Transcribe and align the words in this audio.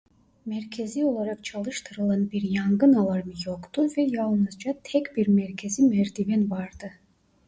Merkezi 0.45 1.05
olarak 1.05 1.43
çalıştırılan 1.43 2.31
bir 2.31 2.41
yangın 2.41 2.93
alarmı 2.93 3.33
yoktu 3.45 3.83
ve 3.97 4.01
yalnızca 4.01 4.75
tek 4.83 5.17
bir 5.17 5.27
merkezi 5.27 5.83
merdiven 5.83 6.51
vardı. 6.51 6.91